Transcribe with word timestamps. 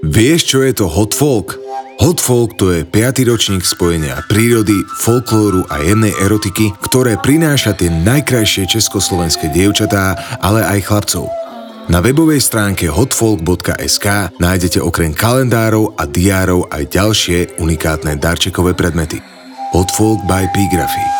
Vieš, 0.00 0.40
čo 0.48 0.58
je 0.64 0.72
to 0.72 0.88
hot 0.88 1.12
folk? 1.12 1.60
Hot 2.00 2.24
folk 2.24 2.56
to 2.56 2.72
je 2.72 2.88
5. 2.88 3.20
ročník 3.28 3.68
spojenia 3.68 4.24
prírody, 4.32 4.80
folklóru 4.96 5.68
a 5.68 5.84
jemnej 5.84 6.16
erotiky, 6.24 6.72
ktoré 6.80 7.20
prináša 7.20 7.76
tie 7.76 7.92
najkrajšie 7.92 8.64
československé 8.64 9.52
dievčatá, 9.52 10.16
ale 10.40 10.64
aj 10.64 10.88
chlapcov. 10.88 11.28
Na 11.92 12.00
webovej 12.00 12.40
stránke 12.40 12.88
hotfolk.sk 12.88 14.32
nájdete 14.40 14.80
okrem 14.80 15.12
kalendárov 15.12 15.92
a 16.00 16.08
diárov 16.08 16.72
aj 16.72 16.96
ďalšie 16.96 17.38
unikátne 17.60 18.16
darčekové 18.16 18.72
predmety. 18.72 19.20
Hotfolk 19.76 20.24
by 20.24 20.48
Pigraphy. 20.56 21.19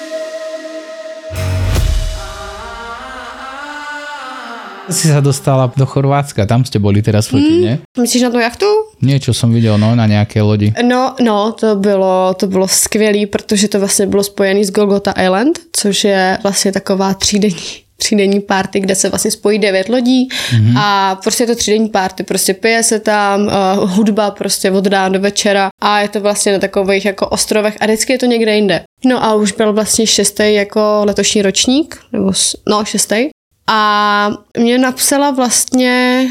Si 4.91 5.07
sa 5.07 5.21
dostala 5.21 5.71
do 5.77 5.85
Chorvátska, 5.85 6.45
tam 6.45 6.65
ste 6.65 6.79
boli 6.79 7.01
teraz 7.01 7.27
fotiť, 7.27 7.55
Mm. 7.57 7.63
nie? 7.63 7.75
Myslíš 7.97 8.21
na 8.21 8.31
tu 8.31 8.39
jachtu? 8.39 8.65
Niečo 9.01 9.33
som 9.33 9.49
videl, 9.51 9.77
no, 9.77 9.95
na 9.95 10.07
nejaké 10.07 10.41
lodi. 10.41 10.73
No, 10.83 11.15
no, 11.19 11.51
to 11.51 11.75
bylo, 11.75 12.33
to 12.33 12.47
bylo 12.47 12.67
skvělé, 12.67 13.25
protože 13.25 13.67
to 13.67 13.79
vlastně 13.79 14.05
bylo 14.07 14.23
spojené 14.23 14.65
s 14.65 14.71
Golgotha 14.71 15.11
Island, 15.11 15.59
což 15.71 16.03
je 16.03 16.37
vlastně 16.43 16.71
taková 16.71 17.13
třídenní 17.13 17.81
třídenní 18.01 18.39
party, 18.39 18.79
kde 18.79 18.95
se 18.95 19.09
vlastně 19.09 19.31
spojí 19.31 19.59
devět 19.59 19.89
lodí 19.89 20.29
mm-hmm. 20.29 20.73
a 20.77 21.15
prostě 21.15 21.43
je 21.43 21.47
to 21.47 21.55
třídenní 21.55 21.89
party, 21.89 22.23
prostě 22.23 22.53
pije 22.53 22.83
se 22.83 22.99
tam, 22.99 23.47
uh, 23.47 23.89
hudba 23.91 24.31
prostě 24.31 24.71
od 24.71 24.87
rána 24.87 25.09
do 25.09 25.19
večera 25.19 25.69
a 25.81 25.99
je 25.99 26.09
to 26.09 26.21
vlastně 26.21 26.51
na 26.51 26.59
takových 26.59 27.05
jako 27.05 27.27
ostrovech 27.27 27.77
a 27.79 27.85
vždycky 27.85 28.13
je 28.13 28.19
to 28.19 28.25
někde 28.25 28.55
jinde. 28.55 28.81
No 29.05 29.23
a 29.23 29.33
už 29.33 29.51
byl 29.51 29.73
vlastně 29.73 30.07
šestý 30.07 30.53
jako 30.53 31.01
letošní 31.05 31.41
ročník, 31.41 31.99
nebo 32.11 32.31
no 32.69 32.85
šestý. 32.85 33.29
A 33.73 34.29
mě 34.57 34.77
napsala 34.77 35.31
vlastně 35.31 36.27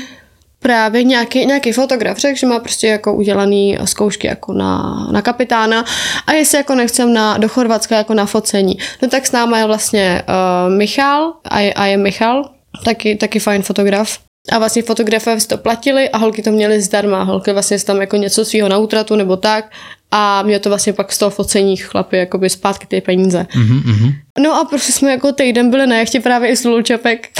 právě 0.58 1.04
nějaký, 1.04 1.46
nějaký 1.46 1.72
fotograf 1.72 2.18
řekl, 2.18 2.38
že 2.38 2.46
má 2.46 2.58
prostě 2.58 2.86
jako 2.86 3.14
udělaný 3.14 3.78
zkoušky 3.84 4.26
jako 4.26 4.52
na, 4.52 5.06
na 5.12 5.22
kapitána 5.22 5.84
a 6.26 6.32
jestli 6.32 6.58
jako 6.58 6.74
nechcem 6.74 7.12
na, 7.12 7.38
do 7.38 7.48
Chorvatska 7.48 7.96
jako 7.96 8.14
na 8.14 8.26
focení. 8.26 8.78
No 9.02 9.08
tak 9.08 9.26
s 9.26 9.32
náma 9.32 9.58
je 9.58 9.66
vlastně 9.66 10.22
uh, 10.28 10.74
Michal 10.76 11.32
a 11.44 11.60
je, 11.60 11.72
a 11.74 11.86
je 11.86 11.96
Michal, 11.96 12.50
taky, 12.84 13.16
taky 13.16 13.38
fajn 13.38 13.62
fotograf. 13.62 14.18
A 14.52 14.58
vlastně 14.58 14.82
fotografové 14.82 15.40
si 15.40 15.48
to 15.48 15.58
platili 15.58 16.08
a 16.08 16.18
holky 16.18 16.42
to 16.42 16.50
měly 16.50 16.82
zdarma. 16.82 17.22
Holky 17.22 17.52
vlastně 17.52 17.78
tam 17.78 18.00
jako 18.00 18.16
něco 18.16 18.44
svýho 18.44 18.68
na 18.68 18.78
útratu 18.78 19.16
nebo 19.16 19.36
tak 19.36 19.72
a 20.10 20.42
mě 20.42 20.58
to 20.58 20.68
vlastně 20.68 20.92
pak 20.92 21.12
z 21.12 21.18
toho 21.18 21.30
focení 21.30 21.76
chlapi 21.76 22.16
jakoby 22.16 22.50
zpátky 22.50 22.86
ty 22.86 23.00
peníze. 23.00 23.46
Mhm, 23.56 23.82
mhm. 23.84 24.12
No 24.38 24.60
a 24.60 24.64
prostě 24.64 24.92
jsme 24.92 25.10
jako 25.10 25.32
týden 25.32 25.70
byli 25.70 25.86
na 25.86 25.96
jachtě 25.98 26.20
právě 26.20 26.50
i 26.50 26.56
s 26.56 26.64
Lulou 26.64 26.82
Čapek. 26.82 27.28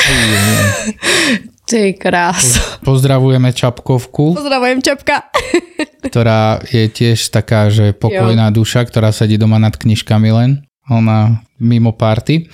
Ty 1.70 1.92
krás. 1.92 2.58
Pozdravujeme 2.84 3.52
Čapkovku, 3.52 4.34
Pozdravujem 4.34 4.82
Čapka. 4.82 5.22
ktorá 6.10 6.58
je 6.66 6.90
tiež 6.90 7.30
taká, 7.30 7.70
že 7.70 7.94
pokojná 7.94 8.50
duša, 8.50 8.82
ktorá 8.82 9.14
sedí 9.14 9.38
doma 9.38 9.62
nad 9.62 9.76
knižkami 9.76 10.28
len. 10.32 10.50
Ona 10.90 11.46
mimo 11.62 11.94
party. 11.94 12.50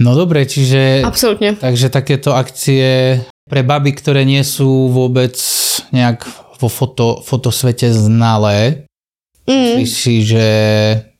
No 0.00 0.16
dobre, 0.16 0.46
čiže... 0.46 1.02
Absolutně. 1.04 1.52
Takže 1.60 1.88
takéto 1.88 2.34
akcie 2.34 3.20
pre 3.50 3.62
baby, 3.62 3.92
ktoré 3.92 4.24
nie 4.24 4.40
sú 4.40 4.88
vôbec 4.88 5.36
nejak 5.92 6.24
vo 6.60 6.68
foto, 6.68 7.20
fotosvete 7.22 7.92
znalé, 7.92 8.84
Mm. 9.44 9.60
Myslíš 9.60 9.90
si, 9.92 10.24
že 10.24 10.46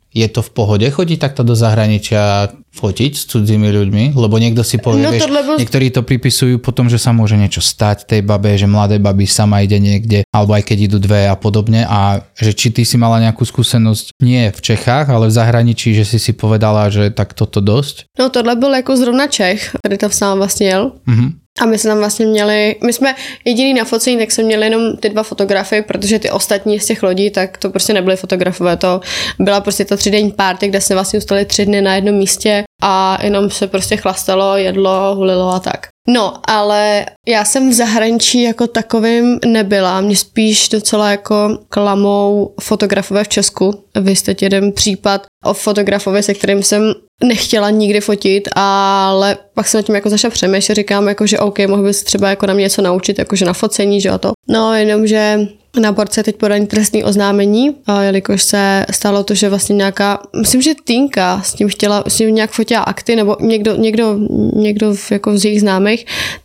je 0.08 0.28
to 0.32 0.40
v 0.40 0.50
pohode 0.56 0.86
chodiť 0.88 1.18
takto 1.20 1.44
do 1.44 1.52
zahraničia 1.52 2.48
fotiť 2.72 3.12
s 3.12 3.28
cudzími 3.28 3.68
ľuďmi? 3.68 4.04
Lebo 4.16 4.40
niekto 4.40 4.64
si 4.64 4.80
povie, 4.80 5.04
No 5.04 5.12
vieš, 5.12 5.28
tohle 5.28 5.44
bol- 5.44 5.60
niektorí 5.60 5.92
to 5.92 6.00
pripisujú 6.00 6.56
potom, 6.56 6.88
že 6.88 6.96
sa 6.96 7.12
môže 7.12 7.36
niečo 7.36 7.60
stať 7.60 8.08
tej 8.08 8.24
babe, 8.24 8.56
že 8.56 8.64
mladé 8.64 8.96
baby 8.96 9.28
sama 9.28 9.60
ide 9.60 9.76
niekde, 9.76 10.24
alebo 10.32 10.56
aj 10.56 10.64
keď 10.64 10.78
idú 10.88 10.98
dve 11.04 11.28
a 11.28 11.36
podobne 11.36 11.84
a 11.84 12.24
že 12.32 12.56
či 12.56 12.72
ty 12.72 12.88
si 12.88 12.96
mala 12.96 13.20
nejakú 13.20 13.44
skúsenosť 13.44 14.16
nie 14.24 14.48
v 14.48 14.60
Čechách, 14.62 15.12
ale 15.12 15.28
v 15.28 15.36
zahraničí, 15.36 15.92
že 15.92 16.08
si 16.08 16.16
si 16.16 16.32
povedala, 16.32 16.88
že 16.88 17.12
tak 17.12 17.36
toto 17.36 17.60
dosť? 17.60 18.08
No 18.18 18.30
tohle 18.32 18.56
byl 18.56 18.74
jako 18.74 18.96
zrovna 18.96 19.26
Čech, 19.26 19.76
který 19.84 19.98
tam 19.98 20.10
s 20.10 20.20
námi 20.20 20.38
vlastně 20.38 20.66
jel. 20.66 20.92
Mhm. 21.06 21.43
A 21.60 21.66
my 21.66 21.78
jsme 21.78 21.88
tam 21.90 21.98
vlastně 21.98 22.26
měli, 22.26 22.76
my 22.84 22.92
jsme 22.92 23.14
jediný 23.44 23.74
na 23.74 23.84
focení, 23.84 24.18
tak 24.18 24.32
jsme 24.32 24.44
měli 24.44 24.66
jenom 24.66 24.96
ty 24.96 25.08
dva 25.08 25.22
fotografy, 25.22 25.82
protože 25.82 26.18
ty 26.18 26.30
ostatní 26.30 26.80
z 26.80 26.86
těch 26.86 27.02
lodí, 27.02 27.30
tak 27.30 27.58
to 27.58 27.70
prostě 27.70 27.92
nebyly 27.92 28.16
fotografové, 28.16 28.76
to 28.76 29.00
byla 29.38 29.60
prostě 29.60 29.84
ta 29.84 29.96
třídenní 29.96 30.30
party, 30.30 30.68
kde 30.68 30.80
jsme 30.80 30.96
vlastně 30.96 31.18
ustali 31.18 31.44
tři 31.44 31.66
dny 31.66 31.82
na 31.82 31.94
jednom 31.94 32.14
místě 32.14 32.64
a 32.82 33.18
jenom 33.22 33.50
se 33.50 33.66
prostě 33.66 33.96
chlastalo, 33.96 34.56
jedlo, 34.56 35.14
hulilo 35.14 35.50
a 35.50 35.60
tak. 35.60 35.93
No, 36.08 36.34
ale 36.46 37.06
já 37.28 37.44
jsem 37.44 37.70
v 37.70 37.72
zahraničí 37.72 38.42
jako 38.42 38.66
takovým 38.66 39.38
nebyla. 39.46 40.00
Mě 40.00 40.16
spíš 40.16 40.68
docela 40.68 41.10
jako 41.10 41.58
klamou 41.68 42.54
fotografové 42.60 43.24
v 43.24 43.28
Česku. 43.28 43.84
Vy 44.00 44.16
jste 44.16 44.34
jeden 44.40 44.72
případ 44.72 45.26
o 45.44 45.54
fotografovi, 45.54 46.22
se 46.22 46.34
kterým 46.34 46.62
jsem 46.62 46.94
nechtěla 47.24 47.70
nikdy 47.70 48.00
fotit, 48.00 48.48
ale 48.54 49.36
pak 49.54 49.68
jsem 49.68 49.78
nad 49.78 49.86
tím 49.86 49.94
jako 49.94 50.10
začala 50.10 50.32
přemýšlet, 50.32 50.74
říkám 50.74 51.08
jako, 51.08 51.26
že 51.26 51.38
OK, 51.38 51.58
mohl 51.58 51.82
bys 51.82 52.04
třeba 52.04 52.30
jako 52.30 52.46
na 52.46 52.54
mě 52.54 52.62
něco 52.62 52.82
naučit, 52.82 53.18
jakože 53.18 53.44
na 53.44 53.52
focení, 53.52 54.00
že 54.00 54.08
jo 54.08 54.18
to. 54.18 54.32
No, 54.48 54.74
jenomže 54.74 55.38
na 55.80 55.92
borce 55.92 56.22
teď 56.22 56.36
podaný 56.36 56.66
trestní 56.66 57.04
oznámení, 57.04 57.76
a 57.86 58.02
jelikož 58.02 58.42
se 58.42 58.86
stalo 58.90 59.24
to, 59.24 59.34
že 59.34 59.48
vlastně 59.48 59.76
nějaká, 59.76 60.18
myslím, 60.40 60.62
že 60.62 60.74
Týnka 60.84 61.42
s 61.44 61.54
tím 61.54 61.68
chtěla, 61.68 62.04
s 62.08 62.16
tím 62.16 62.34
nějak 62.34 62.50
fotila 62.50 62.82
akty, 62.82 63.16
nebo 63.16 63.36
někdo, 63.40 63.76
někdo, 63.76 64.18
někdo 64.54 64.94
jako 65.10 65.38
z 65.38 65.44
jejich 65.44 65.60
známých, 65.60 65.93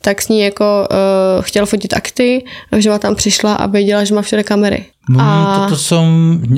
tak 0.02 0.22
s 0.22 0.28
ní 0.28 0.42
jako 0.42 0.88
uh, 0.92 1.44
chtěl 1.44 1.66
fotit 1.66 1.94
akty, 1.94 2.44
že 2.78 2.90
má 2.90 3.00
tam 3.00 3.16
přišla 3.16 3.54
a 3.54 3.68
věděla, 3.68 4.04
že 4.04 4.16
má 4.16 4.22
všude 4.22 4.44
kamery. 4.44 4.86
Mm, 5.10 5.20
A- 5.20 5.66
toto 5.66 5.78
som, 5.78 6.06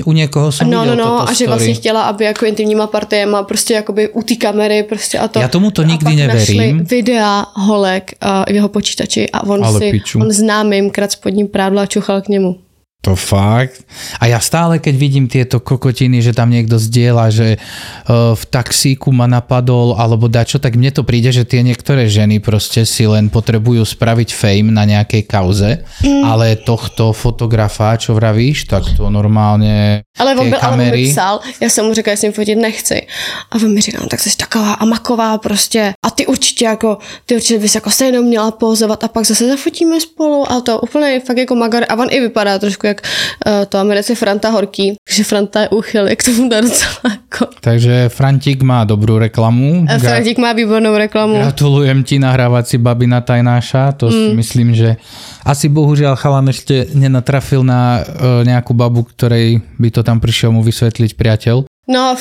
u 0.05 0.11
niekoho 0.11 0.51
som 0.51 0.67
No, 0.69 0.85
no, 0.85 0.95
no, 0.95 1.29
a 1.29 1.33
že 1.33 1.47
vlastně 1.47 1.73
chtěla, 1.73 2.03
aby 2.03 2.25
jako 2.25 2.45
intimníma 2.45 2.87
partiema 2.87 3.43
prostě 3.43 3.73
jakoby 3.73 4.09
u 4.09 4.23
té 4.23 4.35
kamery 4.35 4.83
prostě 4.83 5.19
a 5.19 5.27
to. 5.27 5.39
Já 5.39 5.47
tomuto 5.47 5.81
a 5.81 5.85
nikdy 5.85 6.15
neverím. 6.15 6.83
Videa 6.83 7.45
holek 7.55 8.11
uh, 8.25 8.43
v 8.47 8.55
jeho 8.55 8.69
počítači 8.69 9.29
a 9.29 9.43
on 9.43 9.65
Ale 9.65 9.79
si, 9.79 9.91
piču. 9.91 10.19
on 10.19 10.31
známým 10.31 10.89
krát 10.91 11.11
spodní 11.11 11.47
prádlo 11.47 11.79
a 11.81 11.85
čuchal 11.85 12.21
k 12.21 12.27
němu. 12.27 12.55
To 13.01 13.17
fakt. 13.17 13.81
A 14.21 14.29
ja 14.29 14.37
stále, 14.37 14.77
keď 14.77 14.93
vidím 14.93 15.25
tieto 15.25 15.57
kokotiny, 15.57 16.21
že 16.21 16.37
tam 16.37 16.53
niekto 16.53 16.77
zdieľa, 16.77 17.25
že 17.33 17.57
uh, 17.57 18.37
v 18.37 18.43
taxíku 18.45 19.09
ma 19.09 19.25
napadol, 19.25 19.97
alebo 19.97 20.29
dačo, 20.29 20.61
tak 20.61 20.77
mne 20.77 20.93
to 20.93 21.01
príde, 21.01 21.33
že 21.33 21.41
tie 21.41 21.65
niektoré 21.65 22.05
ženy 22.05 22.37
proste 22.37 22.85
si 22.85 23.09
len 23.09 23.33
potrebujú 23.33 23.81
spraviť 23.81 24.29
fame 24.37 24.69
na 24.69 24.85
nejakej 24.85 25.25
kauze, 25.25 25.81
Mm. 26.01 26.23
ale 26.25 26.55
tohto 26.61 27.13
fotografa, 27.13 27.97
čo 27.97 28.13
vravíš, 28.13 28.65
tak 28.69 28.83
to 28.97 29.09
normálne 29.09 30.01
Ale 30.17 30.35
on, 30.37 30.49
byl, 30.49 30.57
ale 30.61 30.73
on 30.73 30.79
mi 30.79 30.85
kamery... 30.85 31.11
psal, 31.11 31.39
já 31.61 31.69
jsem 31.69 31.85
mu 31.85 31.93
řekla, 31.93 32.13
že 32.13 32.17
s 32.17 32.21
ním 32.21 32.33
fotit 32.33 32.57
nechci. 32.57 33.01
A 33.51 33.55
on 33.55 33.73
mi 33.73 33.81
říkal, 33.81 34.01
no, 34.03 34.07
tak 34.09 34.19
jsi 34.19 34.37
taková 34.37 34.73
amaková 34.73 35.37
prostě. 35.37 35.93
A 36.05 36.09
ty 36.09 36.25
určitě 36.25 36.65
jako, 36.65 36.97
ty 37.25 37.35
určitě 37.35 37.59
bys 37.59 37.75
jako 37.75 37.91
se 37.91 38.05
jenom 38.05 38.25
měla 38.25 38.51
pozovat 38.51 39.03
a 39.03 39.07
pak 39.07 39.25
zase 39.25 39.47
zafotíme 39.47 40.01
spolu 40.01 40.51
a 40.51 40.61
to 40.61 40.79
úplně 40.79 41.19
fakt 41.19 41.37
jako 41.37 41.55
magar. 41.55 41.85
A 41.89 41.95
on 41.95 42.07
i 42.09 42.19
vypadá 42.19 42.59
trošku 42.59 42.87
jak 42.91 42.99
uh, 43.01 43.65
to 43.65 43.79
Americe 43.79 44.15
Franta 44.15 44.51
Horký, 44.51 44.99
že 45.07 45.23
Franta 45.23 45.61
je 45.61 45.69
úchyl, 45.69 46.07
jak 46.07 46.19
to 46.23 46.31
dá 46.49 46.61
docela 46.61 46.99
jako. 47.03 47.45
Takže 47.61 48.09
Frantík 48.09 48.59
má 48.61 48.83
dobrú 48.83 49.15
reklamu. 49.17 49.87
A 49.87 49.95
Frantík 49.97 50.37
má 50.37 50.51
výbornou 50.53 50.97
reklamu. 50.97 51.39
Gratulujem 51.39 52.03
ti 52.03 52.19
nahrávať 52.19 52.67
si 52.67 52.77
babina 52.77 53.21
tajnáša, 53.21 53.95
to 53.95 54.11
mm. 54.11 54.11
si 54.11 54.29
myslím, 54.35 54.69
že 54.75 54.99
asi 55.45 55.71
bohužiaľ 55.71 56.19
chalan 56.19 56.51
ešte 56.51 56.91
nenatrafil 56.91 57.63
na 57.63 58.03
uh, 58.03 58.43
nejakú 58.43 58.75
babu, 58.75 59.07
ktorej 59.07 59.63
by 59.79 59.89
to 59.89 60.01
tam 60.03 60.19
prišiel 60.19 60.51
mu 60.51 60.61
vysvetliť 60.61 61.15
priateľ. 61.15 61.63
No, 61.87 62.15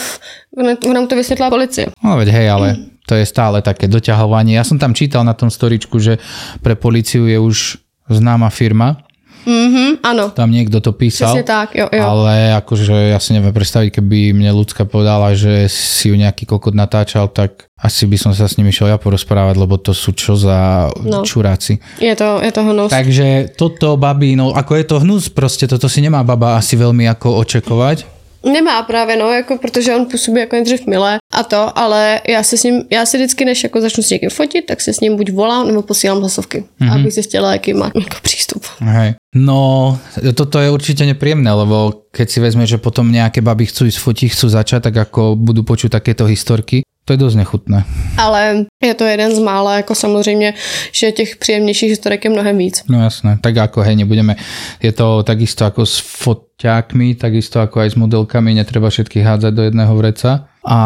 ona 0.87 1.01
mu 1.01 1.07
to 1.07 1.17
vysvětlila 1.17 1.51
policie. 1.51 1.93
No 2.03 2.17
veď 2.17 2.29
hej, 2.33 2.47
ale 2.49 2.69
to 3.07 3.15
je 3.19 3.27
stále 3.27 3.63
také 3.63 3.91
doťahovanie. 3.91 4.55
Ja 4.55 4.65
som 4.65 4.79
tam 4.79 4.95
čítal 4.95 5.27
na 5.27 5.35
tom 5.35 5.51
storičku, 5.51 5.99
že 5.99 6.23
pre 6.63 6.79
policiu 6.79 7.27
je 7.27 7.39
už 7.39 7.83
známa 8.11 8.51
firma, 8.51 9.03
Mhm, 9.47 10.03
ano, 10.03 10.31
tam 10.31 10.51
niekto 10.51 10.81
to 10.81 10.93
písal. 10.93 11.29
přesně 11.29 11.43
tak, 11.43 11.75
jo, 11.75 11.89
jo. 11.93 12.05
Ale 12.05 12.55
akože 12.61 12.93
ja 13.15 13.19
si 13.19 13.33
neviem 13.33 13.53
predstaviť, 13.53 13.91
keby 14.01 14.33
mne 14.37 14.53
ľudská 14.53 14.85
povedala, 14.85 15.33
že 15.35 15.69
si 15.69 16.09
ju 16.09 16.17
nejaký 16.17 16.45
kokot 16.47 16.75
natáčal, 16.75 17.29
tak 17.29 17.69
asi 17.81 18.05
by 18.07 18.17
som 18.19 18.33
sa 18.37 18.45
s 18.49 18.57
nimi 18.61 18.73
šiel 18.73 18.93
ja 18.93 18.99
porozprávať, 19.01 19.57
lebo 19.57 19.81
to 19.81 19.97
sú 19.97 20.13
čo 20.13 20.37
za 20.37 20.91
no. 21.01 21.25
Čuráci. 21.25 21.81
Je 22.01 22.13
to, 22.17 22.41
je 22.45 22.53
to 22.53 22.61
hnus. 22.65 22.91
Takže 22.93 23.57
toto 23.57 23.97
babi, 23.97 24.37
no 24.37 24.53
ako 24.53 24.73
je 24.77 24.85
to 24.85 24.97
hnus, 25.01 25.29
proste 25.33 25.65
toto 25.69 25.89
si 25.89 26.01
nemá 26.05 26.21
baba 26.25 26.57
asi 26.61 26.77
veľmi 26.77 27.09
ako 27.09 27.41
očekovať. 27.41 28.05
Nemá 28.45 28.83
právě, 28.83 29.17
no, 29.17 29.29
jako 29.33 29.59
protože 29.59 29.95
on 29.97 30.07
působí 30.07 30.41
jako 30.41 30.57
nejdřív 30.57 30.87
milé 30.87 31.19
a 31.33 31.43
to, 31.43 31.79
ale 31.79 32.21
já 32.29 32.43
se 32.43 32.57
s 32.57 32.63
ním, 32.65 32.83
já 32.91 33.07
si 33.07 33.17
vždycky, 33.17 33.45
než 33.45 33.63
jako 33.63 33.81
začnu 33.81 34.03
s 34.03 34.11
někým 34.11 34.31
fotit, 34.31 34.67
tak 34.67 34.81
se 34.81 34.93
s 34.93 35.01
ním 35.01 35.17
buď 35.17 35.33
volám, 35.33 35.67
nebo 35.69 35.83
posílám 35.83 36.21
hlasovky, 36.21 36.65
Mhm. 36.81 36.91
mm-hmm. 36.91 37.01
abych 37.01 37.13
zjistila, 37.13 37.53
jaký 37.53 37.75
má 37.75 37.93
jako 37.95 38.17
přístup. 38.23 38.65
Hej. 38.81 39.15
No, 39.31 39.95
toto 40.35 40.59
je 40.59 40.75
určite 40.75 41.07
nepríjemné, 41.07 41.47
lebo 41.55 42.11
keď 42.11 42.27
si 42.27 42.39
vezme, 42.43 42.67
že 42.67 42.83
potom 42.83 43.15
nejaké 43.15 43.39
baby 43.39 43.71
chcú 43.71 43.87
ísť 43.87 44.03
fotiť, 44.03 44.29
chcú 44.35 44.47
začať, 44.51 44.91
tak 44.91 45.07
ako 45.07 45.39
budú 45.39 45.63
počuť 45.63 46.03
takéto 46.03 46.27
historky, 46.27 46.83
to 47.07 47.15
je 47.15 47.23
dosť 47.23 47.37
nechutné. 47.39 47.87
Ale 48.19 48.67
je 48.83 48.95
to 48.95 49.07
jeden 49.07 49.31
z 49.31 49.39
mála, 49.39 49.77
jako 49.77 49.95
samozřejmě, 49.95 50.55
že 50.93 51.13
těch 51.13 51.37
příjemnějších 51.37 51.91
historek 51.91 52.25
je 52.25 52.31
mnohem 52.31 52.59
víc. 52.59 52.83
No 52.91 53.03
jasné, 53.03 53.39
tak 53.41 53.55
ako 53.57 53.87
hej, 53.87 53.97
nebudeme, 53.97 54.35
je 54.83 54.93
to 54.93 55.23
takisto 55.23 55.63
ako 55.63 55.87
s 55.87 56.03
foťákmi, 56.03 57.15
takisto 57.15 57.63
ako 57.63 57.87
aj 57.87 57.91
s 57.91 57.97
modelkami, 58.03 58.55
netreba 58.55 58.91
všetkých 58.91 59.23
hádzať 59.23 59.53
do 59.55 59.63
jedného 59.63 59.95
vreca. 59.95 60.50
A, 60.61 60.79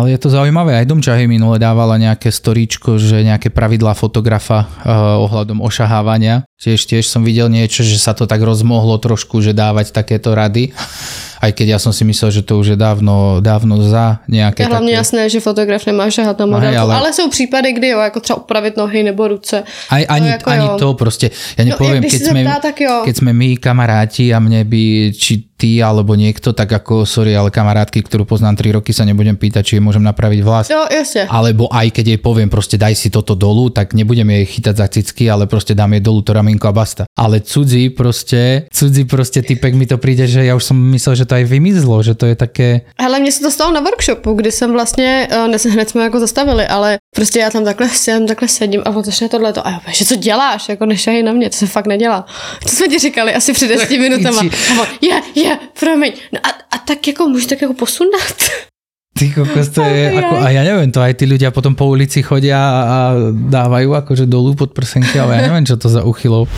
ale 0.00 0.16
je 0.16 0.18
to 0.24 0.32
zaujímavé, 0.32 0.80
aj 0.80 0.88
Domčahy 0.88 1.28
minule 1.28 1.60
dávala 1.60 2.00
nejaké 2.00 2.32
storíčko, 2.32 2.96
že 2.96 3.20
nejaké 3.20 3.52
pravidlá 3.52 3.92
fotografa 3.92 4.64
uh, 4.64 5.20
ohľadom 5.28 5.60
ošahávania. 5.60 6.48
Tiež, 6.56 6.88
tiež 6.88 7.04
som 7.04 7.20
videl 7.20 7.52
niečo, 7.52 7.84
že 7.84 8.00
sa 8.00 8.16
to 8.16 8.24
tak 8.24 8.40
rozmohlo 8.40 8.96
trošku, 8.96 9.44
že 9.44 9.52
dávať 9.52 9.92
takéto 9.92 10.32
rady. 10.32 10.72
Aj 11.42 11.50
keď 11.50 11.74
ja 11.74 11.78
som 11.82 11.90
si 11.90 12.06
myslel, 12.06 12.30
že 12.30 12.42
to 12.46 12.62
už 12.62 12.66
je 12.74 12.78
dávno, 12.78 13.42
dávno 13.42 13.82
za 13.82 14.22
nejaké 14.30 14.62
hlavně 14.64 14.94
také... 14.94 14.98
jasné, 15.02 15.22
že 15.28 15.40
fotograf 15.42 15.82
nemá 15.86 16.06
šahat 16.10 16.38
na 16.38 16.46
modelku, 16.46 16.70
Hej, 16.70 16.78
ale- 16.78 16.94
ale... 16.94 17.12
jsou 17.12 17.30
případy, 17.30 17.72
kdy 17.72 17.88
jo, 17.88 17.98
jako 17.98 18.20
třeba 18.20 18.36
upravit 18.36 18.76
nohy 18.76 19.02
nebo 19.02 19.28
ruce. 19.28 19.62
Aj, 19.90 20.06
ani, 20.08 20.28
jako 20.28 20.50
ani 20.50 20.66
jo. 20.66 20.76
to 20.78 20.94
proste, 20.94 21.30
ja 21.58 21.64
nepoviem, 21.64 22.02
No, 22.02 22.08
keď, 22.10 22.20
sme, 22.22 22.40
zeptá, 22.44 22.58
tak 22.62 22.76
jo. 22.80 23.02
keď 23.04 23.14
sme 23.16 23.32
my 23.32 23.48
kamaráti 23.58 24.34
a 24.34 24.38
mne 24.38 24.62
by, 24.64 25.10
či 25.18 25.52
ty 25.62 25.78
alebo 25.78 26.18
niekto, 26.18 26.50
tak 26.50 26.66
ako, 26.74 27.06
sorry, 27.06 27.38
ale 27.38 27.54
kamarátky, 27.54 28.02
ktorú 28.02 28.26
poznám 28.26 28.58
3 28.58 28.82
roky, 28.82 28.90
sa 28.90 29.06
nebudem 29.06 29.38
pýtať, 29.38 29.62
či 29.62 29.72
jej 29.78 29.82
môžem 29.84 30.02
napraviť 30.02 30.40
vlas. 30.42 30.66
Jo, 30.66 30.82
jasně. 30.90 31.30
Alebo 31.30 31.70
aj 31.70 31.94
keď 31.94 32.06
jej 32.06 32.18
poviem, 32.18 32.50
proste 32.50 32.74
daj 32.74 32.98
si 32.98 33.14
toto 33.14 33.38
dolu, 33.38 33.70
tak 33.70 33.94
nebudem 33.94 34.26
jej 34.26 34.44
chytať 34.58 34.74
za 34.74 34.86
cicky, 34.90 35.30
ale 35.30 35.46
proste 35.46 35.78
dám 35.78 35.94
jej 35.94 36.02
dolu 36.02 36.26
to 36.26 36.34
ramienko 36.34 36.66
a 36.66 36.74
basta. 36.74 37.02
Ale 37.14 37.40
cudzí 37.46 37.94
proste, 37.94 38.66
cudzí 38.74 39.06
proste 39.06 39.38
typek 39.42 39.78
mi 39.78 39.86
to 39.86 40.02
príde, 40.02 40.26
že 40.26 40.42
ja 40.42 40.58
už 40.58 40.64
som 40.66 40.76
myslel, 40.90 41.14
že 41.14 41.24
to 41.30 41.31
aj 41.34 41.44
vymizlo, 41.44 42.02
že 42.02 42.14
to 42.14 42.26
je 42.26 42.34
také... 42.34 42.80
Hele, 43.00 43.20
mně 43.20 43.32
se 43.32 43.40
to 43.40 43.50
stalo 43.50 43.72
na 43.72 43.80
workshopu, 43.80 44.34
kdy 44.34 44.52
jsem 44.52 44.72
vlastně, 44.72 45.28
eh, 45.30 45.48
ne, 45.48 45.58
hned 45.70 45.90
jsme 45.90 46.04
jako 46.04 46.20
zastavili, 46.20 46.66
ale 46.66 46.98
prostě 47.16 47.38
já 47.38 47.50
tam 47.50 47.64
takhle, 47.64 47.88
jsem, 47.88 48.26
takhle 48.26 48.48
sedím 48.48 48.82
a 48.84 48.90
on 48.90 49.04
začne 49.04 49.28
tohleto. 49.28 49.66
A 49.66 49.70
já 49.70 49.92
že 49.92 50.04
co 50.04 50.16
děláš, 50.16 50.68
jako 50.68 50.86
nešahej 50.86 51.22
na 51.22 51.32
mě, 51.32 51.50
to 51.50 51.56
se 51.56 51.66
fakt 51.66 51.86
nedělá. 51.86 52.26
Co 52.66 52.76
jsme 52.76 52.88
ti 52.88 52.98
říkali 52.98 53.34
asi 53.34 53.52
před 53.52 53.68
10 53.68 53.90
minutama. 53.90 54.40
A 54.40 54.80
on, 54.80 54.86
je, 55.00 55.22
je, 55.34 55.58
promiň. 55.80 56.12
No 56.32 56.40
a, 56.42 56.48
a 56.48 56.78
tak 56.78 57.06
jako 57.06 57.28
můžeš 57.28 57.46
tak 57.46 57.62
jako 57.62 57.74
posunat. 57.74 58.36
Ty 59.18 59.28
kokos, 59.28 59.68
to 59.68 59.84
je 59.84 60.08
Ajaj. 60.08 60.24
ako, 60.24 60.34
a 60.40 60.48
ja 60.56 60.62
neviem, 60.64 60.88
to 60.88 61.04
aj 61.04 61.12
tí 61.20 61.28
ľudia 61.28 61.52
potom 61.52 61.76
po 61.76 61.84
ulici 61.84 62.24
chodia 62.24 62.56
a, 62.56 62.80
a 62.80 62.98
dávajú 63.28 63.92
akože 63.92 64.24
dolu 64.24 64.56
pod 64.56 64.72
prsenky, 64.72 65.20
ale 65.20 65.36
ja 65.36 65.52
neviem, 65.52 65.68
čo 65.68 65.76
to 65.76 65.92
za 65.92 66.00
uchylov. 66.00 66.48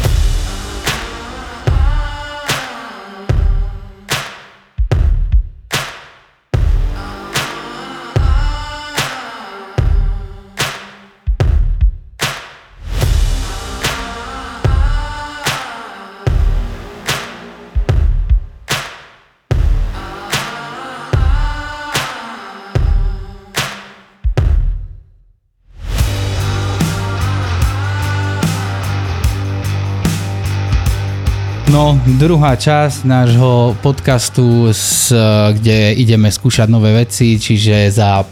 No, 31.75 31.99
druhá 32.07 32.55
časť 32.55 33.03
nášho 33.03 33.75
podcastu, 33.83 34.71
s, 34.71 35.11
kde 35.59 35.99
ideme 35.99 36.31
skúšať 36.31 36.71
nové 36.71 36.95
veci, 36.95 37.35
čiže 37.35 37.91
za 37.91 38.23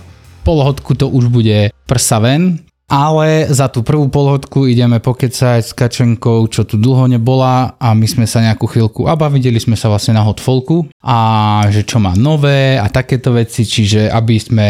polhodku 0.47 0.95
to 0.95 1.11
už 1.11 1.27
bude 1.27 1.75
prsa 1.83 2.23
ven, 2.23 2.63
ale 2.87 3.51
za 3.51 3.67
tú 3.67 3.83
prvú 3.83 4.07
polhodku 4.15 4.71
ideme 4.71 5.03
pokecať 5.03 5.59
s 5.59 5.75
Kačenkou, 5.75 6.47
čo 6.47 6.63
tu 6.63 6.79
dlho 6.79 7.11
nebola 7.11 7.75
a 7.83 7.99
my 7.99 8.07
sme 8.07 8.31
sa 8.31 8.47
nejakú 8.47 8.71
chvíľku 8.71 9.11
aba, 9.11 9.27
videli 9.27 9.59
sme 9.59 9.75
sa 9.75 9.91
vlastne 9.91 10.15
na 10.15 10.23
hotfolku 10.23 10.87
a 11.03 11.19
že 11.67 11.83
čo 11.83 11.99
má 11.99 12.15
nové 12.15 12.79
a 12.79 12.87
takéto 12.95 13.35
veci, 13.35 13.67
čiže 13.67 14.07
aby 14.07 14.39
sme 14.39 14.67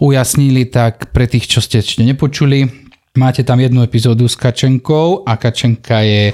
ujasnili, 0.00 0.72
tak 0.72 1.12
pre 1.12 1.28
tých, 1.28 1.52
čo 1.52 1.60
ste 1.60 1.84
ešte 1.84 2.00
nepočuli, 2.00 2.88
Máte 3.18 3.42
tam 3.42 3.58
jednu 3.58 3.82
epizódu 3.82 4.30
s 4.30 4.38
Kačenkou 4.38 5.26
a 5.26 5.34
Kačenka 5.34 5.98
je 5.98 6.30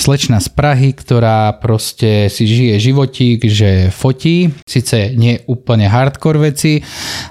slečna 0.00 0.40
z 0.40 0.48
Prahy, 0.56 0.96
ktorá 0.96 1.52
proste 1.60 2.32
si 2.32 2.48
žije 2.48 2.80
životík, 2.80 3.44
že 3.44 3.92
fotí, 3.92 4.48
síce 4.64 5.12
nie 5.20 5.44
úplne 5.44 5.84
hardcore 5.84 6.48
veci, 6.48 6.80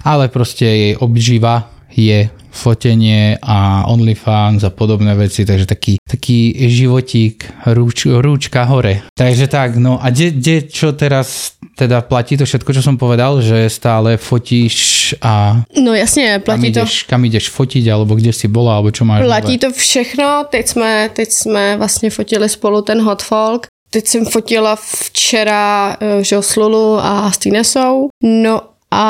ale 0.05 0.29
proste 0.29 0.69
jej 0.69 0.93
obživa 1.01 1.73
je 1.95 2.29
fotenie 2.53 3.37
a 3.41 3.89
OnlyFans 3.89 4.63
a 4.63 4.69
podobné 4.69 5.15
veci, 5.15 5.45
takže 5.45 5.65
taký, 5.65 5.97
taký 6.05 6.53
životík, 6.69 7.49
rúč, 7.65 8.05
rúčka 8.05 8.63
hore. 8.69 9.01
Takže 9.17 9.47
tak, 9.49 9.81
no 9.81 9.97
a 9.97 10.13
kde 10.13 10.69
čo 10.69 10.93
teraz 10.93 11.57
teda 11.73 12.05
platí 12.05 12.37
to 12.37 12.45
všetko, 12.45 12.69
čo 12.73 12.85
som 12.85 13.01
povedal, 13.01 13.41
že 13.41 13.65
stále 13.69 14.17
fotíš 14.21 15.15
a 15.21 15.65
No 15.81 15.93
jasně, 15.93 16.33
kam 16.33 16.41
platí 16.41 16.71
to. 16.71 16.79
ideš, 16.79 17.03
kam 17.03 17.25
ideš 17.25 17.49
fotiť, 17.49 17.87
alebo 17.89 18.15
kde 18.15 18.33
si 18.33 18.47
bola, 18.47 18.77
alebo 18.77 18.91
čo 18.93 19.05
máš 19.05 19.25
Platí 19.25 19.57
nové? 19.57 19.57
to 19.57 19.69
všechno, 19.73 20.45
teď 20.49 20.67
jsme, 20.67 21.09
teď 21.13 21.31
jsme 21.31 21.77
vlastně 21.77 22.09
fotili 22.09 22.49
spolu 22.49 22.81
ten 22.81 23.01
hot 23.01 23.23
folk. 23.23 23.67
Teď 23.89 24.07
jsem 24.07 24.25
fotila 24.25 24.75
včera 24.75 25.97
eh, 26.01 26.23
že 26.23 26.35
s 26.41 26.55
Lulu 26.55 26.97
a 26.99 27.31
s 27.31 27.37
Tinesou. 27.37 28.09
No 28.23 28.61
a 28.91 29.05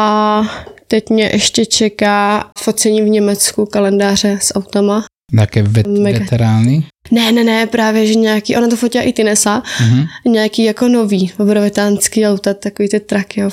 teď 0.94 1.10
mě 1.10 1.30
ještě 1.34 1.66
čeká 1.66 2.46
focení 2.60 3.02
v 3.02 3.10
Německu 3.10 3.66
kalendáře 3.66 4.38
s 4.42 4.54
autama. 4.54 5.04
Také 5.38 5.64
vet, 5.66 5.88
Mega. 5.88 6.20
veterány. 6.20 6.86
Ne, 7.12 7.32
ne, 7.32 7.44
ne, 7.44 7.66
právě, 7.68 8.08
že 8.08 8.16
nějaký, 8.16 8.56
ona 8.56 8.68
to 8.70 8.76
fotila 8.78 9.04
i 9.04 9.14
Tinesa, 9.14 9.64
Mhm. 9.82 10.06
nějaký 10.28 10.64
jako 10.64 10.88
nový, 10.88 11.32
obrovitánský 11.40 12.26
auta, 12.28 12.54
takový 12.54 12.90
ty 12.90 13.00
traky, 13.00 13.42
jo, 13.42 13.50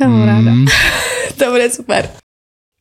já 0.00 0.08
mám 0.08 0.22
ráda. 0.26 0.50
Mm. 0.54 0.66
To 1.38 1.50
bude 1.50 1.70
super. 1.70 2.08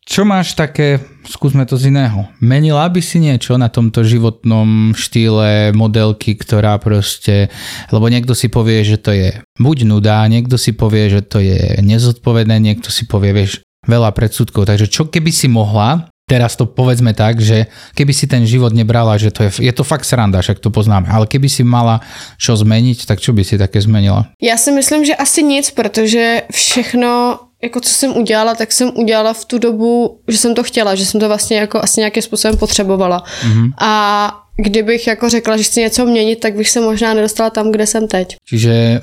Čo 0.10 0.26
máš 0.26 0.58
také, 0.58 1.00
skúsme 1.30 1.70
to 1.70 1.78
z 1.78 1.94
iného. 1.94 2.26
Menila 2.42 2.90
by 2.90 2.98
si 2.98 3.22
niečo 3.22 3.62
na 3.62 3.70
tomto 3.70 4.02
životnom 4.02 4.98
štýle 4.98 5.70
modelky, 5.78 6.34
ktorá 6.34 6.82
proste, 6.82 7.54
lebo 7.94 8.10
niekto 8.10 8.34
si 8.34 8.50
povie, 8.50 8.82
že 8.82 8.98
to 8.98 9.14
je 9.14 9.38
buď 9.62 9.86
nuda, 9.86 10.26
niekto 10.26 10.58
si 10.58 10.74
povie, 10.74 11.14
že 11.14 11.22
to 11.22 11.38
je 11.38 11.78
nezodpovedné, 11.86 12.58
niekto 12.58 12.90
si 12.90 13.06
povie, 13.06 13.38
vieš, 13.38 13.62
veľa 13.90 14.14
predsudkov. 14.14 14.70
Takže 14.70 14.86
čo 14.86 15.10
keby 15.10 15.34
si 15.34 15.50
mohla, 15.50 16.06
teraz 16.30 16.54
to 16.54 16.70
povedzme 16.70 17.18
tak, 17.18 17.42
že 17.42 17.66
keby 17.98 18.14
si 18.14 18.30
ten 18.30 18.46
život 18.46 18.70
nebrala, 18.70 19.18
že 19.18 19.34
to 19.34 19.50
je, 19.50 19.66
je 19.66 19.74
to 19.74 19.82
fakt 19.82 20.06
sranda, 20.06 20.46
však 20.46 20.62
to 20.62 20.70
poznáme, 20.70 21.10
ale 21.10 21.26
keby 21.26 21.50
si 21.50 21.66
mala 21.66 22.06
čo 22.38 22.54
zmeniť, 22.54 23.10
tak 23.10 23.18
čo 23.18 23.34
by 23.34 23.42
si 23.42 23.58
také 23.58 23.82
zmenila? 23.82 24.30
Já 24.38 24.58
si 24.58 24.72
myslím, 24.72 25.06
že 25.06 25.16
asi 25.16 25.44
nic, 25.44 25.72
protože 25.72 26.42
všechno, 26.52 27.40
jako 27.64 27.80
co 27.80 27.90
jsem 27.90 28.18
udělala, 28.18 28.56
tak 28.56 28.72
jsem 28.72 28.92
udělala 28.96 29.34
v 29.34 29.46
tu 29.46 29.58
dobu, 29.58 30.22
že 30.28 30.38
jsem 30.38 30.56
to 30.56 30.64
chtěla, 30.64 30.96
že 30.96 31.06
jsem 31.06 31.20
to 31.20 31.28
vlastně 31.28 31.58
jako 31.58 31.82
asi 31.82 32.02
nějakým 32.02 32.24
způsobem 32.24 32.58
potřebovala. 32.58 33.24
Mhm. 33.46 33.74
A 33.82 34.32
kdybych 34.64 35.08
jako 35.08 35.30
řekla, 35.30 35.58
že 35.58 35.64
chci 35.64 35.82
něco 35.82 36.06
měnit, 36.06 36.40
tak 36.40 36.56
bych 36.56 36.70
se 36.70 36.82
možná 36.82 37.14
nedostala 37.14 37.50
tam, 37.50 37.72
kde 37.72 37.88
jsem 37.88 38.08
teď. 38.08 38.36
Čiže 38.46 39.02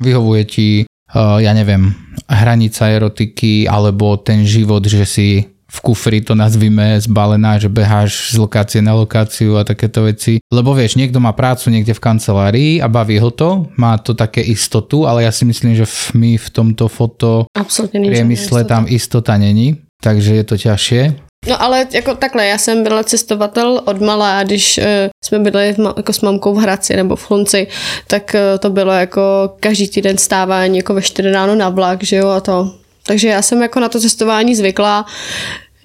vyhovuje 0.00 0.44
ti, 0.44 0.84
ja 1.16 1.52
neviem, 1.56 1.94
hranica 2.28 2.88
erotiky 2.88 3.64
alebo 3.64 4.20
ten 4.20 4.44
život, 4.44 4.84
že 4.84 5.04
si 5.08 5.28
v 5.68 5.78
kufri 5.84 6.24
to 6.24 6.32
nazvime 6.32 6.96
zbalená, 6.96 7.60
že 7.60 7.68
beháš 7.68 8.32
z 8.32 8.40
lokácie 8.40 8.80
na 8.80 8.96
lokáciu 8.96 9.60
a 9.60 9.68
takéto 9.68 10.08
veci. 10.08 10.40
Lebo 10.48 10.72
vieš, 10.72 10.96
niekto 10.96 11.20
má 11.20 11.36
prácu 11.36 11.68
niekde 11.68 11.92
v 11.92 12.00
kancelárii 12.00 12.72
a 12.80 12.88
baví 12.88 13.20
ho 13.20 13.28
to, 13.28 13.68
má 13.76 14.00
to 14.00 14.16
také 14.16 14.40
istotu, 14.40 15.04
ale 15.04 15.28
ja 15.28 15.32
si 15.32 15.44
myslím, 15.44 15.76
že 15.76 15.84
v, 15.84 16.00
my 16.16 16.30
v 16.40 16.48
tomto 16.50 16.88
foto 16.88 17.44
Absolutně 17.52 18.00
není 18.00 18.10
priemysle 18.10 18.64
tam 18.64 18.88
istota 18.88 19.36
není, 19.36 19.76
takže 20.00 20.34
je 20.34 20.44
to 20.44 20.56
ťažšie. 20.56 21.27
No 21.46 21.62
ale 21.62 21.86
jako 21.92 22.14
takhle, 22.14 22.46
já 22.46 22.58
jsem 22.58 22.82
byla 22.82 23.04
cestovatel 23.04 23.82
od 23.84 24.00
malá, 24.00 24.42
když 24.42 24.78
uh, 24.78 24.84
jsme 25.24 25.38
bydleli 25.38 25.72
v 25.72 25.78
jako 25.96 26.12
s 26.12 26.20
mamkou 26.20 26.54
v 26.54 26.58
Hradci 26.58 26.96
nebo 26.96 27.16
v 27.16 27.24
Chlunci, 27.24 27.66
tak 28.06 28.34
uh, 28.34 28.58
to 28.58 28.70
bylo 28.70 28.92
jako 28.92 29.20
každý 29.60 29.88
týden 29.88 30.18
stávání 30.18 30.76
jako 30.76 30.94
ve 30.94 31.02
4 31.02 31.30
ráno 31.30 31.54
na 31.54 31.68
vlak, 31.68 32.02
že 32.02 32.16
jo, 32.16 32.28
a 32.28 32.40
to. 32.40 32.74
Takže 33.06 33.28
já 33.28 33.42
jsem 33.42 33.62
jako 33.62 33.80
na 33.80 33.88
to 33.88 34.00
cestování 34.00 34.54
zvykla, 34.54 35.06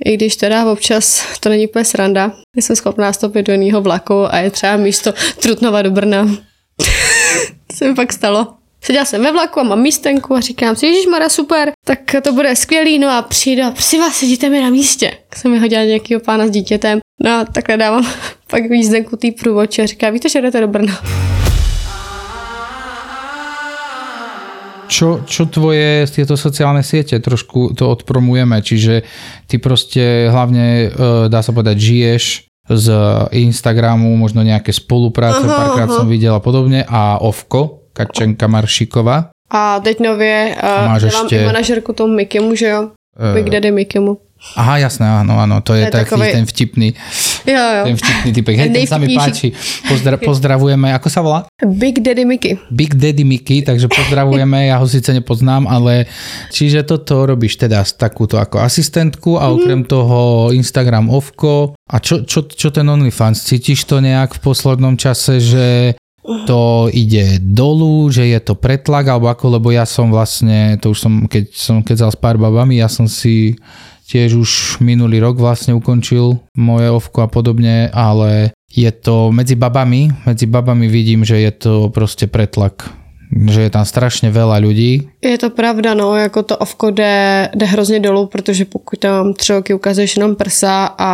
i 0.06 0.18
když 0.18 0.36
teda 0.36 0.72
občas 0.72 1.26
to 1.40 1.50
není 1.50 1.68
úplně 1.68 1.86
sranda. 1.86 2.32
Jsem 2.58 2.76
schopná 2.76 3.14
stoupit 3.14 3.44
do 3.44 3.54
jiného 3.54 3.82
vlaku 3.82 4.34
a 4.34 4.38
je 4.38 4.50
třeba 4.50 4.78
místo 4.78 5.14
Trutnova 5.40 5.82
do 5.82 5.92
Brna. 5.92 6.26
to 7.68 7.76
se 7.76 7.88
mi 7.88 7.96
pak 7.96 8.14
stalo. 8.14 8.63
Seděla 8.86 9.06
jsem 9.06 9.24
ve 9.24 9.32
vlaku 9.32 9.60
a 9.60 9.64
mám 9.64 9.82
místenku 9.82 10.36
a 10.36 10.40
říkám 10.40 10.76
si, 10.76 10.86
Ježíš 10.86 11.06
Mara, 11.06 11.30
super, 11.30 11.72
tak 11.86 12.00
to 12.24 12.34
bude 12.34 12.56
skvělý, 12.56 13.00
no 13.00 13.10
a 13.10 13.22
přijdu 13.22 13.64
a 13.64 13.72
prosím 13.72 14.02
vás, 14.02 14.14
sedíte 14.14 14.50
mi 14.50 14.62
na 14.62 14.70
místě. 14.70 15.12
Tak 15.30 15.40
jsem 15.40 15.52
mi 15.52 15.60
hodila 15.60 15.84
nějakého 15.84 16.22
pána 16.22 16.48
s 16.48 16.52
dítětem, 16.52 17.00
no 17.24 17.32
a 17.32 17.46
takhle 17.46 17.78
dávám 17.78 18.06
pak 18.52 18.64
jízdenku 18.64 19.16
tý 19.16 19.32
průvodče 19.32 19.84
a 19.84 19.86
říká, 19.86 20.10
víte, 20.10 20.30
že 20.30 20.42
jdete 20.42 20.62
do 20.62 20.68
Brna. 20.68 21.00
čo, 24.94 25.26
čo 25.26 25.50
tvoje 25.50 26.06
tieto 26.06 26.38
sociálne 26.38 26.86
siete, 26.86 27.18
trošku 27.18 27.74
to 27.74 27.90
odpromujeme, 27.90 28.62
čiže 28.62 29.02
ty 29.50 29.58
proste 29.58 30.30
hlavne, 30.30 30.66
e, 30.70 30.88
dá 31.34 31.42
sa 31.42 31.50
povedať, 31.50 31.82
žiješ 31.82 32.46
z 32.70 32.88
Instagramu, 33.34 34.14
možno 34.14 34.46
nejaké 34.46 34.70
spolupráce, 34.70 35.50
aha, 35.50 35.58
párkrát 35.58 35.90
aha. 35.90 35.98
som 35.98 36.06
videl 36.06 36.38
a 36.38 36.44
podobne 36.44 36.86
a 36.86 37.18
Ovko, 37.26 37.83
Kačenka 37.94 38.48
Maršíková. 38.48 39.30
A 39.52 39.80
teď 39.80 40.00
nově 40.00 40.56
uh, 40.64 40.88
máš 40.88 41.04
ešte... 41.04 41.42
i 41.42 41.46
manažerku 41.46 41.94
tomu 41.94 42.14
Mikimu, 42.14 42.56
že 42.56 42.68
jo? 42.68 42.82
Uh, 43.20 43.34
Big 43.34 43.50
Daddy 43.50 43.72
Mikimu. 43.72 44.18
Aha, 44.60 44.76
jasné, 44.84 45.08
áno, 45.08 45.40
áno, 45.40 45.64
to 45.64 45.72
je, 45.72 45.88
to 45.88 45.96
je 45.96 46.04
taký 46.04 46.20
takový... 46.20 46.36
ten 46.36 46.46
vtipný, 46.46 46.88
jo, 47.48 47.64
jo. 47.80 47.84
ten 47.88 47.96
vtipný 47.96 48.30
typek. 48.36 48.56
Hej, 48.60 48.70
ten 48.76 48.84
sa 48.84 49.00
mi 49.00 49.16
páči. 49.16 49.56
Pozdra- 49.88 50.20
pozdravujeme, 50.20 50.92
ako 50.92 51.08
sa 51.08 51.24
volá? 51.24 51.40
Big 51.64 52.04
Daddy 52.04 52.28
Mickey. 52.28 52.60
Big 52.68 52.92
Daddy 52.92 53.24
Mickey, 53.24 53.64
takže 53.64 53.88
pozdravujeme, 53.88 54.68
ja 54.68 54.84
ho 54.84 54.86
síce 54.86 55.16
nepoznám, 55.16 55.64
ale 55.64 56.12
čiže 56.52 56.84
toto 56.84 57.24
robíš 57.24 57.56
teda 57.56 57.88
takúto 57.96 58.36
ako 58.36 58.60
asistentku 58.60 59.40
a 59.40 59.48
mhm. 59.48 59.54
okrem 59.56 59.82
toho 59.88 60.52
Instagram 60.52 61.08
Ovko. 61.08 61.80
A 61.88 62.04
čo, 62.04 62.28
čo, 62.28 62.44
čo 62.44 62.68
ten 62.68 62.84
OnlyFans? 62.84 63.48
Cítiš 63.48 63.88
to 63.88 64.04
nejak 64.04 64.36
v 64.38 64.44
poslednom 64.44 65.00
čase, 65.00 65.40
že 65.40 65.96
to 66.24 66.88
ide 66.96 67.44
dolu, 67.44 68.08
že 68.08 68.24
je 68.32 68.40
to 68.40 68.56
pretlak, 68.56 69.12
alebo 69.12 69.28
ako, 69.28 69.60
lebo 69.60 69.76
ja 69.76 69.84
som 69.84 70.08
vlastne, 70.08 70.80
to 70.80 70.96
už 70.96 71.00
som, 71.00 71.14
keď 71.28 71.44
som 71.52 71.84
keď 71.84 72.08
s 72.08 72.18
pár 72.18 72.40
babami, 72.40 72.80
ja 72.80 72.88
som 72.88 73.12
si 73.12 73.60
tiež 74.08 74.40
už 74.40 74.52
minulý 74.80 75.20
rok 75.20 75.40
vlastne 75.40 75.76
ukončil 75.76 76.40
moje 76.56 76.88
ovko 76.92 77.28
a 77.28 77.30
podobne, 77.32 77.92
ale 77.92 78.56
je 78.72 78.90
to 78.90 79.36
medzi 79.36 79.60
babami, 79.60 80.12
medzi 80.24 80.48
babami 80.48 80.88
vidím, 80.88 81.28
že 81.28 81.44
je 81.44 81.52
to 81.52 81.74
proste 81.92 82.32
pretlak 82.32 83.03
že 83.50 83.62
je 83.62 83.70
tam 83.70 83.86
strašně 83.86 84.32
veľa 84.32 84.58
lidí. 84.62 85.10
Je 85.22 85.38
to 85.38 85.50
pravda, 85.50 85.94
no, 85.94 86.16
jako 86.16 86.44
to 86.44 86.58
ovko 86.58 86.92
jde, 86.92 87.50
jde 87.56 87.66
hrozně 87.66 88.00
dolů, 88.00 88.26
protože 88.26 88.66
pokud 88.66 89.00
tam 89.00 89.34
tři 89.34 89.54
roky 89.54 89.74
ukazuješ 89.74 90.16
jenom 90.16 90.36
prsa 90.36 90.96
a 90.98 91.10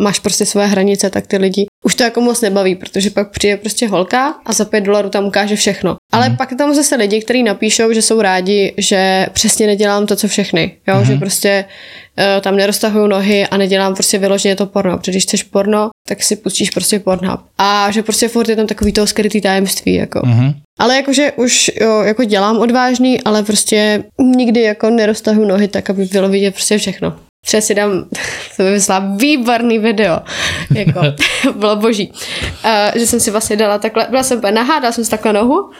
máš 0.00 0.18
prostě 0.18 0.46
své 0.46 0.66
hranice, 0.66 1.10
tak 1.10 1.26
ty 1.26 1.36
lidi 1.36 1.66
už 1.84 1.94
to 1.94 2.02
jako 2.02 2.20
moc 2.20 2.40
nebaví, 2.40 2.74
protože 2.74 3.10
pak 3.10 3.30
přijde 3.30 3.56
prostě 3.56 3.88
holka 3.88 4.34
a 4.46 4.52
za 4.52 4.64
pět 4.64 4.80
dolarů 4.80 5.08
tam 5.08 5.24
ukáže 5.24 5.56
všechno. 5.56 5.96
Ale 6.12 6.28
mm. 6.28 6.36
pak 6.36 6.52
tam 6.58 6.74
zase 6.74 6.96
lidi, 6.96 7.22
kteří 7.22 7.42
napíšou, 7.42 7.92
že 7.92 8.02
jsou 8.02 8.20
rádi, 8.20 8.74
že 8.78 9.26
přesně 9.32 9.66
nedělám 9.66 10.06
to, 10.06 10.16
co 10.16 10.28
všechny, 10.28 10.76
jo, 10.88 10.98
mm. 10.98 11.04
že 11.04 11.16
prostě 11.16 11.64
uh, 11.64 12.09
tam 12.40 12.56
neroztahuju 12.56 13.06
nohy 13.06 13.46
a 13.46 13.56
nedělám 13.56 13.94
prostě 13.94 14.18
vyloženě 14.18 14.56
to 14.56 14.66
porno, 14.66 14.98
protože 14.98 15.12
když 15.12 15.24
chceš 15.24 15.42
porno, 15.42 15.90
tak 16.08 16.22
si 16.22 16.36
pustíš 16.36 16.70
prostě 16.70 16.98
porno. 16.98 17.38
A 17.58 17.90
že 17.90 18.02
prostě 18.02 18.28
furt 18.28 18.48
je 18.48 18.56
tam 18.56 18.66
takový 18.66 18.92
to 18.92 19.06
skrytý 19.06 19.40
tajemství, 19.40 19.94
jako. 19.94 20.20
Mm. 20.24 20.52
Ale 20.78 20.96
jakože 20.96 21.32
už 21.32 21.70
jo, 21.80 22.02
jako 22.02 22.24
dělám 22.24 22.58
odvážný, 22.58 23.22
ale 23.22 23.42
prostě 23.42 24.04
nikdy 24.20 24.62
jako 24.62 24.90
neroztahuju 24.90 25.48
nohy 25.48 25.68
tak, 25.68 25.90
aby 25.90 26.04
bylo 26.04 26.28
vidět 26.28 26.54
prostě 26.54 26.78
všechno. 26.78 27.16
Třeba 27.46 27.60
si 27.60 27.74
dám, 27.74 28.04
jsem 28.52 28.66
vymyslela 28.66 29.14
výborný 29.16 29.78
video, 29.78 30.20
jako, 30.74 31.00
bylo 31.58 31.76
boží, 31.76 32.12
uh, 32.12 32.98
že 33.00 33.06
jsem 33.06 33.20
si 33.20 33.30
vlastně 33.30 33.56
dala 33.56 33.78
takhle, 33.78 34.06
byla 34.10 34.22
jsem 34.22 34.40
nahá, 34.50 34.78
dala 34.78 34.92
jsem 34.92 35.04
si 35.04 35.10
takhle 35.10 35.32
nohu 35.32 35.70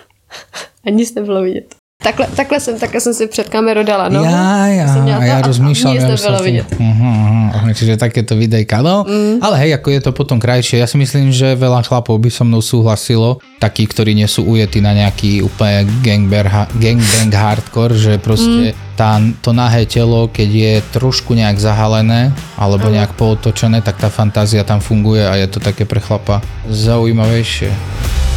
a 0.87 0.91
nic 0.91 1.15
nebylo 1.15 1.43
vidět. 1.43 1.75
Takhle, 2.03 2.27
takhle, 2.37 2.61
jsem, 2.61 2.79
takhle 2.79 3.01
jsem 3.01 3.15
si 3.15 3.27
před 3.27 3.49
kamerou 3.49 3.83
dala 3.83 4.09
no. 4.09 4.25
Ja, 4.25 4.67
ja, 4.67 5.17
a 5.17 5.25
rozmýšľam. 5.41 5.95
Ja 5.97 6.07
to 6.09 6.17
bylo 6.17 6.41
vidět. 6.43 6.67
Uh-huh, 6.77 7.51
uh-huh, 7.51 7.73
čiže 7.75 7.97
takéto 7.97 8.37
videjka. 8.37 8.83
No, 8.83 9.05
mm. 9.09 9.41
ale 9.41 9.57
hej, 9.67 9.71
ako 9.77 9.89
je 9.91 10.01
to 10.01 10.11
potom 10.13 10.39
krajšie. 10.41 10.81
Ja 10.81 10.87
si 10.87 10.97
myslím, 10.97 11.33
že 11.33 11.57
veľa 11.57 11.83
chlapov 11.85 12.17
by 12.21 12.31
so 12.31 12.45
mnou 12.45 12.63
súhlasilo, 12.63 13.43
takí, 13.59 13.87
ktorí 13.87 14.15
nie 14.15 14.29
sú 14.29 14.47
ujetí 14.47 14.81
na 14.81 14.97
nejaký 14.97 15.45
úplne 15.45 15.85
gangbang, 16.01 16.69
gangbang 16.79 17.33
hardcore, 17.33 17.95
že 17.97 18.13
proste 18.23 18.73
mm. 18.73 18.97
tá, 18.97 19.21
to 19.45 19.51
nahé 19.53 19.85
telo, 19.85 20.29
keď 20.33 20.49
je 20.49 20.75
trošku 20.95 21.35
nejak 21.35 21.59
zahalené 21.59 22.33
alebo 22.57 22.89
mm. 22.89 22.95
nejak 22.97 23.13
pootočené, 23.19 23.85
tak 23.85 23.99
tá 23.99 24.09
fantázia 24.09 24.65
tam 24.65 24.81
funguje 24.81 25.27
a 25.27 25.37
je 25.37 25.47
to 25.49 25.59
také 25.61 25.85
pre 25.85 26.01
chlapa 26.01 26.41
zaujímavejšie. 26.69 28.30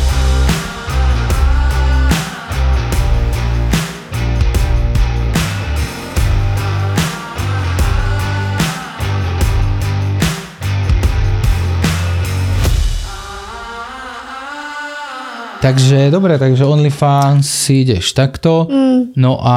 Takže 15.63 16.11
dobre, 16.11 16.35
takže 16.35 16.65
OnlyFans 16.67 17.47
si 17.47 17.87
ideš 17.87 18.11
takto. 18.11 18.67
Mm. 18.67 19.15
No 19.15 19.39
a 19.39 19.55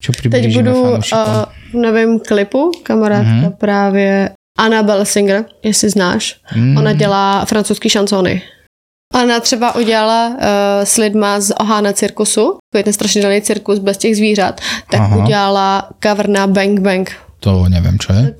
čo 0.00 0.16
priblížime 0.16 0.64
Teď 0.64 0.72
budu 0.72 0.96
uh, 0.96 0.98
v 1.72 1.76
novém 1.76 2.16
klipu, 2.16 2.72
kamarádka 2.82 3.28
mm-hmm. 3.28 3.56
právě 3.60 4.30
Annabelle 4.58 5.04
Singer, 5.04 5.44
jestli 5.62 5.90
znáš. 5.90 6.40
Mm. 6.56 6.76
Ona 6.76 6.92
dělá 6.92 7.44
francouzský 7.44 7.88
šansony. 7.88 8.42
Ona 9.14 9.40
třeba 9.40 9.74
udělala 9.74 10.28
uh, 10.28 10.34
s 10.84 10.96
lidma 10.96 11.40
z 11.40 11.50
Ohana 11.60 11.92
cirkusu, 11.92 12.56
to 12.72 12.78
je 12.78 12.84
ten 12.84 12.92
strašidelný 12.92 13.42
cirkus 13.42 13.78
bez 13.78 13.98
těch 13.98 14.16
zvířat, 14.16 14.60
tak 14.90 15.00
Aha. 15.00 15.16
udělala 15.16 15.88
cover 16.02 16.28
na 16.28 16.46
Bang 16.46 16.80
Bang 16.80 17.10
to 17.44 17.68
neviem, 17.68 18.00
čo 18.00 18.16
je. 18.16 18.32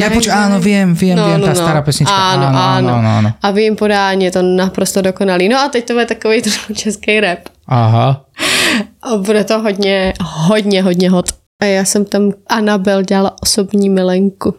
Ja 0.00 0.08
poč, 0.08 0.32
áno, 0.32 0.56
viem, 0.56 0.96
viem, 0.96 1.12
no, 1.12 1.28
viem, 1.28 1.40
no, 1.44 1.44
tá 1.44 1.52
no. 1.52 1.60
stará 1.60 1.84
pesnička. 1.84 2.16
Áno, 2.16 2.48
áno, 2.48 2.56
áno. 2.56 2.92
áno, 2.96 3.10
áno. 3.20 3.28
A 3.36 3.46
v 3.52 3.56
jejím 3.60 3.76
podání 3.76 4.24
je 4.24 4.32
to 4.32 4.42
naprosto 4.42 5.04
dokonalý. 5.04 5.48
No 5.48 5.60
a 5.60 5.68
teď 5.68 5.84
to 5.84 5.92
bude 5.92 6.06
takový 6.06 6.42
český 6.74 7.20
rap. 7.20 7.52
Aha. 7.68 8.24
A 9.02 9.16
bude 9.16 9.44
to 9.44 9.60
hodně, 9.60 10.12
hodně, 10.20 10.82
hodně 10.82 11.10
hot. 11.10 11.28
A 11.62 11.64
já 11.64 11.84
jsem 11.84 12.04
tam 12.04 12.32
Anabel 12.48 13.02
dělala 13.02 13.36
osobní 13.42 13.90
milenku. 13.90 14.54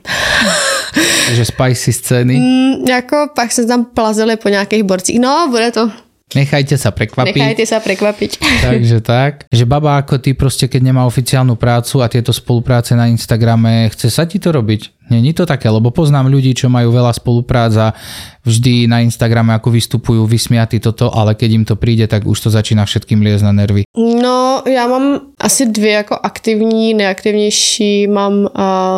Takže 1.28 1.46
spicy 1.46 1.94
scény. 1.94 2.38
Mm, 2.38 2.86
jako 2.88 3.30
pak 3.36 3.52
se 3.52 3.66
tam 3.66 3.86
plazili 3.86 4.36
po 4.36 4.50
nějakých 4.50 4.84
borcích. 4.84 5.20
No, 5.20 5.48
bude 5.50 5.72
to 5.72 5.92
Nechajte 6.34 6.74
sa 6.74 6.90
prekvapiť. 6.90 7.38
Nechajte 7.38 7.66
sa 7.70 7.78
prekvapiť. 7.78 8.32
Takže 8.68 8.98
tak. 9.06 9.46
Že 9.54 9.66
baba 9.70 10.02
ako 10.02 10.18
ty 10.18 10.34
proste, 10.34 10.66
keď 10.66 10.82
nemá 10.90 11.06
oficiálnu 11.06 11.54
prácu 11.54 12.02
a 12.02 12.10
tieto 12.10 12.34
spolupráce 12.34 12.98
na 12.98 13.06
Instagrame, 13.06 13.94
chce 13.94 14.10
sa 14.10 14.26
ti 14.26 14.42
to 14.42 14.50
robiť? 14.50 15.06
Není 15.06 15.38
to 15.38 15.46
také, 15.46 15.70
lebo 15.70 15.94
poznám 15.94 16.34
ľudí, 16.34 16.58
čo 16.58 16.66
majú 16.66 16.90
veľa 16.90 17.14
spoluprác 17.14 17.70
a 17.78 17.94
vždy 18.42 18.90
na 18.90 19.06
Instagrame 19.06 19.54
ako 19.54 19.70
vystupujú 19.70 20.26
vysmiatí 20.26 20.82
toto, 20.82 21.14
ale 21.14 21.38
keď 21.38 21.50
im 21.54 21.62
to 21.62 21.78
príde, 21.78 22.10
tak 22.10 22.26
už 22.26 22.42
to 22.42 22.50
začína 22.50 22.90
všetkým 22.90 23.22
liezť 23.22 23.46
na 23.46 23.54
nervy. 23.54 23.86
No, 23.98 24.64
já 24.66 24.88
mám 24.88 25.20
asi 25.40 25.66
dvě 25.66 25.92
jako 25.92 26.18
aktivní, 26.24 26.94
neaktivnější. 26.94 28.08
Mám 28.08 28.34
uh, 28.34 28.50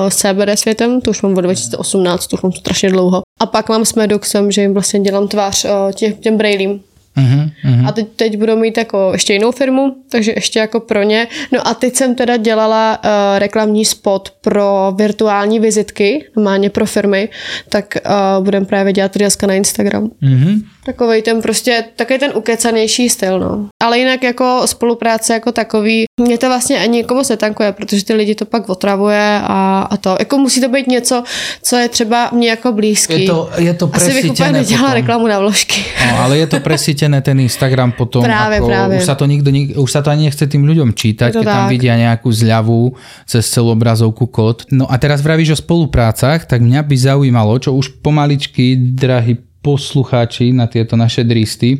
CBD 0.10 0.60
světem, 0.60 1.01
to 1.01 1.12
už 1.12 1.22
mám 1.22 1.38
od 1.38 1.41
2018, 1.41 2.27
to 2.27 2.36
už 2.36 2.41
mám 2.41 2.51
strašně 2.51 2.89
dlouho. 2.89 3.22
A 3.39 3.46
pak 3.46 3.69
mám 3.69 3.86
s 3.86 3.93
Medoxem, 3.93 4.51
že 4.51 4.62
jim 4.62 4.74
vlastně 4.74 5.00
dělám 5.00 5.27
tvář 5.27 5.65
uh, 5.65 5.91
tě, 5.91 6.12
těm 6.12 6.38
brailím. 6.38 6.79
Uh-huh, 7.17 7.50
uh-huh. 7.65 7.88
A 7.88 7.91
teď, 7.91 8.07
teď 8.15 8.38
budou 8.38 8.55
mít 8.55 8.77
jako 8.77 9.09
ještě 9.13 9.33
jinou 9.33 9.51
firmu, 9.51 9.95
takže 10.09 10.31
ještě 10.36 10.59
jako 10.59 10.79
pro 10.79 11.03
ně. 11.03 11.27
No 11.51 11.67
a 11.67 11.74
teď 11.74 11.95
jsem 11.95 12.15
teda 12.15 12.38
dělala 12.38 13.00
uh, 13.03 13.39
reklamní 13.39 13.86
spot 13.86 14.33
pro 14.41 14.93
virtuální 14.95 15.59
vizitky, 15.59 16.25
normálně 16.36 16.69
pro 16.69 16.86
firmy, 16.86 17.29
tak 17.69 17.97
uh, 18.05 18.43
budeme 18.43 18.65
právě 18.65 18.93
dělat 18.93 19.15
videoska 19.15 19.47
na 19.47 19.53
Instagram. 19.53 20.09
Uh-huh. 20.24 20.62
Takový 20.86 21.21
ten 21.21 21.41
prostě, 21.41 21.83
takový 21.95 22.19
ten 22.19 22.31
ukecanější 22.36 23.09
styl, 23.09 23.39
no. 23.39 23.67
Ale 23.83 24.00
jinak 24.00 24.24
jako 24.24 24.62
spolupráce 24.65 25.33
jako 25.33 25.51
takový, 25.51 26.05
mě 26.21 26.38
to 26.38 26.47
vlastně 26.47 26.79
ani 26.79 26.97
nikomu 26.97 27.24
se 27.24 27.38
tankuje, 27.38 27.71
protože 27.71 28.05
ty 28.05 28.13
lidi 28.13 28.36
to 28.36 28.45
pak 28.45 28.69
otravuje 28.69 29.41
a, 29.43 29.88
a 29.91 29.97
to. 29.97 30.15
Jako 30.19 30.38
musí 30.38 30.62
to 30.62 30.69
být 30.69 30.88
něco, 30.88 31.24
co 31.63 31.75
je 31.75 31.89
třeba 31.89 32.29
mě 32.33 32.50
jako 32.50 32.71
blízký. 32.71 33.21
Je 33.21 33.27
to, 33.27 33.50
je 33.57 33.74
to 33.74 33.89
Asi 33.93 34.13
bych 34.13 34.31
úplně 34.31 34.51
nedělala 34.51 34.93
reklamu 34.93 35.27
na 35.27 35.39
vložky. 35.39 35.86
No, 36.12 36.19
ale 36.19 36.38
je 36.38 36.47
to 36.47 36.59
presítené 36.67 37.07
ten 37.24 37.40
Instagram 37.40 37.96
potom. 37.96 38.22
Práve, 38.22 38.60
ako, 38.60 38.68
práve. 38.68 38.94
Už 39.00 39.08
sa 39.08 39.16
to 39.16 39.24
nikto, 39.24 39.50
už 39.80 39.90
sa 39.90 40.04
to 40.04 40.12
ani 40.12 40.28
nechce 40.28 40.44
tým 40.44 40.68
ľuďom 40.68 40.92
čítať, 40.92 41.32
keď 41.32 41.48
tak. 41.48 41.56
tam 41.56 41.64
vidia 41.72 41.96
nejakú 41.96 42.28
zľavu 42.28 42.94
cez 43.24 43.48
celú 43.48 43.72
obrazovku 43.72 44.28
kód. 44.28 44.68
No 44.70 44.86
a 44.92 45.00
teraz 45.00 45.24
vravíš 45.24 45.56
o 45.56 45.58
spoluprácach, 45.58 46.44
tak 46.44 46.60
mňa 46.60 46.84
by 46.84 46.96
zaujímalo, 47.00 47.56
čo 47.64 47.72
už 47.72 48.04
pomaličky, 48.04 48.76
drahí 48.76 49.47
poslucháči 49.67 50.55
na 50.55 50.71
tieto 50.71 50.95
naše 50.95 51.27
dristy. 51.27 51.75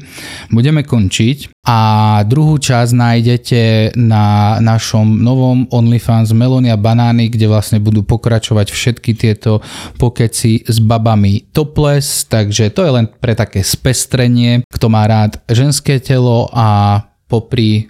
Budeme 0.52 0.84
končiť 0.84 1.64
a 1.64 1.80
druhú 2.28 2.60
časť 2.60 2.92
nájdete 2.92 3.62
na 3.96 4.60
našom 4.60 5.24
novom 5.24 5.72
OnlyFans 5.72 6.36
Melonia 6.36 6.76
Banány, 6.76 7.32
kde 7.32 7.48
vlastne 7.48 7.80
budú 7.80 8.04
pokračovať 8.04 8.68
všetky 8.68 9.16
tieto 9.16 9.64
pokeci 9.96 10.68
s 10.68 10.84
babami 10.84 11.48
topless, 11.56 12.28
takže 12.28 12.76
to 12.76 12.84
je 12.84 12.92
len 12.92 13.08
pre 13.08 13.40
také 13.40 13.64
spestrenie, 13.64 14.68
kto 14.68 14.92
má 14.92 15.08
rád 15.08 15.40
ženské 15.48 16.04
telo 16.04 16.52
a 16.52 17.00
popri 17.32 17.88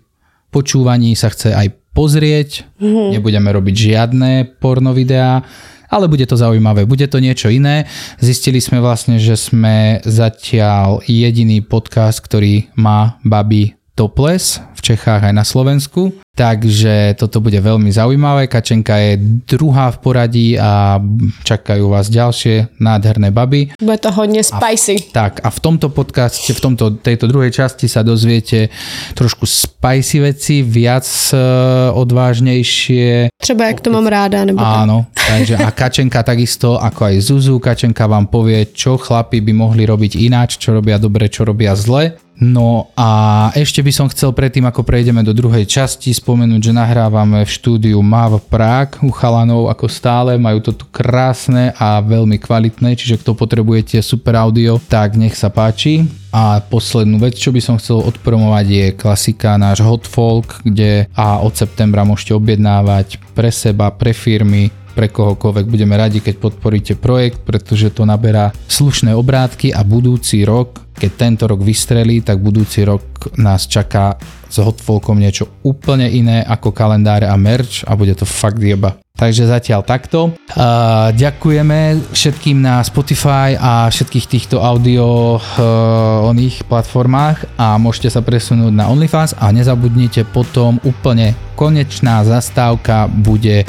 počúvaní 0.53 1.17
sa 1.17 1.33
chce 1.33 1.57
aj 1.57 1.73
pozrieť. 1.97 2.77
Nebudeme 2.77 3.49
robiť 3.49 3.75
žiadne 3.89 4.61
porno 4.61 4.93
videá, 4.93 5.41
ale 5.89 6.05
bude 6.05 6.29
to 6.29 6.37
zaujímavé, 6.37 6.85
bude 6.85 7.09
to 7.09 7.17
niečo 7.17 7.49
iné. 7.49 7.89
Zistili 8.21 8.61
sme 8.61 8.77
vlastne, 8.77 9.17
že 9.17 9.33
sme 9.33 9.97
zatiaľ 10.05 11.01
jediný 11.09 11.65
podcast, 11.65 12.21
ktorý 12.21 12.69
má 12.77 13.17
baby 13.25 13.76
topless 13.97 14.61
v 14.77 14.93
Čechách 14.93 15.25
aj 15.25 15.33
na 15.33 15.41
Slovensku. 15.41 16.13
Takže 16.37 17.17
toto 17.17 17.41
bude 17.41 17.57
veľmi 17.57 17.89
zaujímavé. 17.89 18.45
Kačenka 18.45 18.93
je 19.01 19.17
druhá 19.49 19.89
v 19.89 19.97
poradí 20.05 20.47
a 20.53 21.01
čakajú 21.41 21.89
vás 21.89 22.13
ďalšie 22.13 22.77
nádherné 22.77 23.33
baby. 23.33 23.73
Bude 23.81 23.97
to 23.97 24.13
hodne 24.13 24.45
spicy. 24.45 25.09
Tak 25.09 25.41
a 25.41 25.49
v 25.49 25.59
tomto 25.59 25.89
podcaste, 25.89 26.53
v 26.53 26.61
tomto, 26.61 27.01
tejto 27.01 27.25
druhej 27.25 27.49
časti 27.49 27.89
sa 27.89 28.05
dozviete 28.05 28.69
trošku 29.17 29.49
spicy 29.49 30.29
veci, 30.29 30.61
viac 30.61 31.09
uh, 31.33 31.97
odvážnejšie. 31.97 33.33
Třeba 33.33 33.73
jak 33.73 33.81
to 33.81 33.89
mám 33.89 34.05
ráda, 34.05 34.45
nebo. 34.45 34.61
Áno, 34.61 35.09
takže 35.09 35.57
a 35.57 35.73
Kačenka 35.73 36.21
takisto 36.21 36.77
ako 36.77 37.09
aj 37.09 37.15
Zuzu, 37.17 37.57
Kačenka 37.57 38.05
vám 38.05 38.29
povie, 38.29 38.69
čo 38.77 39.01
chlapi 39.01 39.41
by 39.41 39.57
mohli 39.57 39.89
robiť 39.89 40.21
ináč, 40.21 40.61
čo 40.61 40.77
robia 40.77 41.01
dobre, 41.01 41.33
čo 41.33 41.49
robia 41.49 41.73
zle. 41.73 42.13
No 42.37 42.93
a 42.93 43.49
ešte 43.57 43.81
by 43.81 43.89
som 43.89 44.05
chcel 44.13 44.29
predtým, 44.29 44.69
ako 44.69 44.85
prejdeme 44.85 45.25
do 45.25 45.33
druhej 45.33 45.65
časti, 45.65 46.13
spomenúť, 46.13 46.69
že 46.69 46.77
nahrávame 46.77 47.41
v 47.41 47.49
štúdiu 47.49 47.97
MAV 48.05 48.45
Prague 48.45 49.01
u 49.01 49.09
chalanov 49.09 49.73
ako 49.73 49.89
stále, 49.89 50.37
majú 50.37 50.61
to 50.61 50.69
tu 50.69 50.85
krásne 50.93 51.73
a 51.81 51.97
veľmi 51.97 52.37
kvalitné, 52.37 52.93
čiže 52.93 53.17
kto 53.25 53.33
potrebujete 53.33 53.97
super 54.05 54.37
audio, 54.37 54.77
tak 54.77 55.17
nech 55.17 55.33
sa 55.33 55.49
páči. 55.49 56.05
A 56.29 56.61
poslednú 56.61 57.17
vec, 57.17 57.33
čo 57.33 57.49
by 57.49 57.57
som 57.57 57.81
chcel 57.81 58.05
odpromovať 58.05 58.65
je 58.69 58.85
klasika 58.93 59.57
náš 59.57 59.81
Hot 59.81 60.05
Folk, 60.05 60.61
kde 60.61 61.09
a 61.17 61.41
od 61.41 61.57
septembra 61.57 62.05
môžete 62.05 62.37
objednávať 62.37 63.17
pre 63.33 63.49
seba, 63.49 63.89
pre 63.89 64.13
firmy, 64.13 64.69
pre 64.97 65.13
kohokoľvek. 65.13 65.69
Budeme 65.69 65.93
radi, 65.93 66.25
keď 66.25 66.41
podporíte 66.41 66.93
projekt, 66.97 67.45
pretože 67.45 67.93
to 67.93 68.01
naberá 68.01 68.49
slušné 68.65 69.13
obrátky 69.13 69.69
a 69.69 69.85
budúci 69.85 70.41
rok, 70.41 70.81
keď 70.97 71.11
tento 71.13 71.45
rok 71.45 71.61
vystrelí, 71.61 72.25
tak 72.25 72.41
budúci 72.41 72.81
rok 72.81 73.37
nás 73.37 73.69
čaká 73.69 74.17
s 74.49 74.57
Hotfolkom 74.57 75.21
niečo 75.21 75.61
úplne 75.61 76.09
iné 76.09 76.41
ako 76.41 76.73
kalendáre 76.73 77.29
a 77.29 77.37
merch 77.37 77.85
a 77.85 77.93
bude 77.93 78.17
to 78.17 78.25
fakt 78.25 78.57
jeba. 78.57 78.97
Takže 79.17 79.49
zatiaľ 79.49 79.81
takto. 79.81 80.33
Uh, 80.53 81.09
ďakujeme 81.13 82.13
všetkým 82.13 82.61
na 82.61 82.85
Spotify 82.85 83.57
a 83.57 83.89
všetkých 83.89 84.25
týchto 84.29 84.61
audio 84.61 85.37
uh, 85.37 86.29
oných 86.29 86.69
platformách 86.69 87.57
a 87.57 87.81
môžete 87.81 88.13
sa 88.13 88.21
presunúť 88.21 88.73
na 88.73 88.89
OnlyFans 88.93 89.33
a 89.41 89.49
nezabudnite 89.49 90.21
potom 90.29 90.77
úplne 90.85 91.33
konečná 91.57 92.21
zastávka 92.21 93.09
bude 93.09 93.65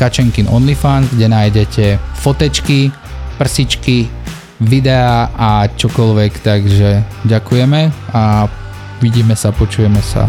Kačenkin 0.00 0.48
OnlyFans, 0.48 1.12
kde 1.12 1.28
nájdete 1.28 1.84
fotečky, 2.24 2.88
prsičky, 3.36 4.08
videá 4.56 5.28
a 5.36 5.68
čokoľvek, 5.68 6.32
takže 6.40 7.04
ďakujeme 7.28 7.92
a 8.16 8.48
vidíme 9.04 9.36
sa, 9.36 9.52
počujeme 9.52 10.00
sa. 10.00 10.24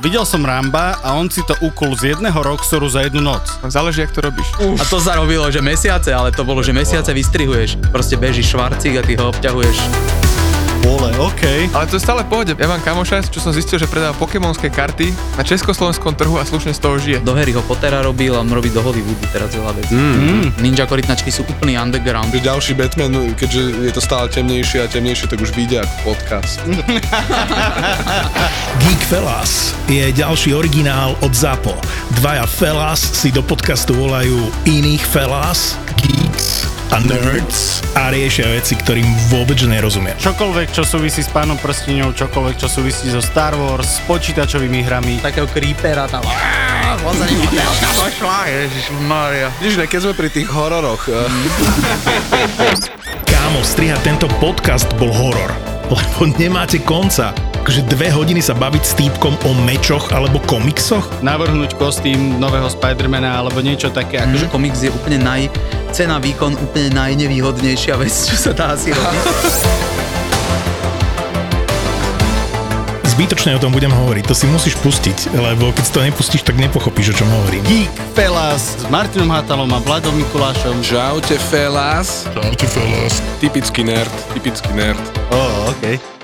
Videl 0.00 0.24
som 0.24 0.40
Ramba 0.40 0.96
a 1.04 1.12
on 1.18 1.28
si 1.28 1.44
to 1.44 1.52
ukul 1.60 1.92
z 1.92 2.16
jedného 2.16 2.40
Roxoru 2.40 2.88
za 2.88 3.04
jednu 3.04 3.20
noc. 3.20 3.42
Záleží, 3.68 4.00
jak 4.00 4.16
to 4.16 4.20
robíš. 4.24 4.48
A 4.80 4.84
to 4.88 4.96
sa 4.96 5.12
robilo, 5.18 5.44
že 5.52 5.60
mesiace, 5.60 6.08
ale 6.14 6.32
to 6.32 6.40
bolo, 6.40 6.64
že 6.64 6.72
mesiace 6.72 7.12
vystrihuješ. 7.12 7.76
Proste 7.92 8.16
beží 8.16 8.40
švarcík 8.40 8.96
a 8.96 9.02
ty 9.04 9.18
ho 9.18 9.28
obťahuješ. 9.28 9.76
Vole, 10.86 11.10
OK. 11.18 11.74
Ale 11.74 11.90
to 11.90 11.98
je 11.98 12.02
stále 12.06 12.22
v 12.22 12.30
pohode. 12.30 12.52
Ja 12.54 12.70
mám 12.70 12.78
kamoša, 12.78 13.26
čo 13.26 13.42
som 13.42 13.50
zistil, 13.50 13.82
že 13.82 13.90
predáva 13.90 14.14
pokémonské 14.14 14.70
karty 14.70 15.10
na 15.34 15.42
československom 15.42 16.14
trhu 16.14 16.38
a 16.38 16.46
slušne 16.46 16.70
z 16.70 16.78
toho 16.78 16.94
žije. 17.02 17.18
Do 17.26 17.34
Harryho 17.34 17.58
Pottera 17.66 18.06
robil 18.06 18.30
a 18.30 18.38
on 18.38 18.46
robí 18.46 18.70
do 18.70 18.78
Hollywoodu 18.78 19.26
teraz 19.34 19.50
veľa 19.50 19.74
vecí. 19.82 19.98
Mm. 19.98 20.54
Ninja 20.62 20.86
korytnačky 20.86 21.34
sú 21.34 21.42
úplný 21.42 21.74
underground. 21.74 22.30
Že 22.30 22.38
ďalší 22.38 22.72
Batman, 22.78 23.34
keďže 23.34 23.62
je 23.82 23.92
to 23.98 23.98
stále 23.98 24.30
temnejšie 24.30 24.78
a 24.78 24.86
temnejšie, 24.86 25.26
tak 25.26 25.42
už 25.42 25.50
vyjde 25.58 25.82
ako 25.82 26.14
podcast. 26.14 26.62
Geek 28.86 29.02
Fellas 29.10 29.74
je 29.90 30.06
ďalší 30.14 30.54
originál 30.54 31.18
od 31.18 31.34
ZAPO. 31.34 31.74
Dvaja 32.22 32.46
Fellas 32.46 33.02
si 33.02 33.34
do 33.34 33.42
podcastu 33.42 33.90
volajú 33.90 34.54
iných 34.62 35.02
Fellas, 35.02 35.74
Geeks 35.98 36.75
a 36.94 37.02
Nerds 37.02 37.82
a 37.98 38.14
riešia 38.14 38.46
veci, 38.52 38.78
ktorým 38.78 39.06
vôbec 39.32 39.58
nerozumia. 39.66 40.14
Čokoľvek, 40.22 40.70
čo 40.70 40.86
súvisí 40.86 41.24
s 41.24 41.30
pánom 41.32 41.58
prstiňou, 41.58 42.14
čokoľvek, 42.14 42.54
čo 42.60 42.68
súvisí 42.70 43.10
so 43.10 43.18
Star 43.18 43.58
Wars, 43.58 43.98
s 43.98 44.04
počítačovými 44.06 44.86
hrami. 44.86 45.18
Takého 45.18 45.50
creepera 45.50 46.06
tam. 46.06 46.22
Ne, 46.22 46.94
keď 49.90 50.00
sme 50.06 50.14
pri 50.14 50.28
tých 50.30 50.48
hororoch, 50.52 51.02
eh, 51.10 51.26
Kámo, 53.30 53.62
strihať 53.66 54.00
tento 54.06 54.26
podcast 54.38 54.86
bol 54.98 55.10
horor, 55.10 55.50
lebo 55.90 56.30
nemáte 56.38 56.78
konca. 56.82 57.34
Akože 57.66 57.82
dve 57.90 58.14
hodiny 58.14 58.38
sa 58.38 58.54
baviť 58.54 58.82
s 58.86 58.94
týpkom 58.94 59.34
o 59.42 59.50
mečoch 59.66 60.14
alebo 60.14 60.38
komiksoch? 60.46 61.02
Navrhnúť 61.18 61.74
kostým 61.74 62.38
nového 62.38 62.70
Spidermana 62.70 63.42
alebo 63.42 63.58
niečo 63.58 63.90
také. 63.90 64.22
Akože 64.22 64.46
Akože 64.46 64.46
komiks 64.54 64.86
je 64.86 64.94
úplne 64.94 65.18
naj... 65.18 65.50
Cena 65.96 66.20
výkon 66.20 66.60
úplne 66.60 66.92
najnevýhodnejšia 66.92 67.96
vec, 67.96 68.12
čo 68.12 68.36
sa 68.36 68.52
dá 68.52 68.76
asi 68.76 68.92
robiť. 68.92 69.24
Zbytočne 73.16 73.56
o 73.56 73.60
tom 73.64 73.72
budem 73.72 73.88
hovoriť, 73.88 74.28
to 74.28 74.36
si 74.36 74.44
musíš 74.44 74.76
pustiť, 74.84 75.32
lebo 75.32 75.72
keď 75.72 75.84
si 75.88 75.92
to 75.96 76.04
nepustíš, 76.04 76.44
tak 76.44 76.60
nepochopíš, 76.60 77.16
o 77.16 77.24
čom 77.24 77.28
hovorím. 77.32 77.64
Geek 77.64 77.96
Fellas 78.12 78.76
s 78.76 78.84
Martinom 78.92 79.32
Hatalom 79.32 79.72
a 79.72 79.80
Vladom 79.80 80.12
Mikulášom. 80.20 80.84
Čaute, 80.84 81.40
fellas. 81.40 82.28
Čaute, 82.28 82.68
fellas. 82.68 83.24
Typický 83.40 83.88
nerd, 83.88 84.12
typický 84.36 84.76
nerd. 84.76 85.00
Oh, 85.32 85.72
OK. 85.72 86.15